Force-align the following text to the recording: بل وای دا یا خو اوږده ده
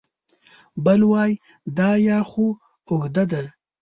بل 0.85 1.01
وای 1.11 1.31
دا 1.77 1.89
یا 2.09 2.19
خو 2.29 2.45
اوږده 2.89 3.23
ده 3.31 3.41